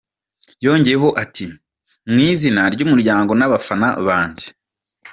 Yongeyeho 0.65 1.09
ati 1.23 1.47
"Mu 2.11 2.19
izina 2.29 2.61
ry’umuryango 2.73 3.31
n’abafana 3.35 3.87
banjye. 4.07 4.47